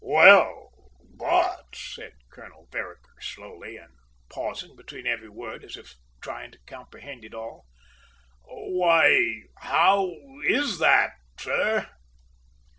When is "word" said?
5.29-5.63